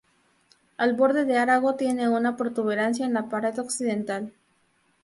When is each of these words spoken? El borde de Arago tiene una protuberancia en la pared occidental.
El 0.85 0.95
borde 0.95 1.25
de 1.25 1.37
Arago 1.37 1.75
tiene 1.75 2.09
una 2.09 2.35
protuberancia 2.35 3.05
en 3.05 3.13
la 3.13 3.29
pared 3.29 3.55
occidental. 3.59 4.33